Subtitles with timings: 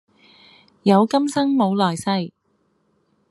[0.81, 2.33] 有今生冇來世